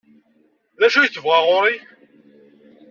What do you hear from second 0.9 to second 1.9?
ay tebɣa ɣer-i?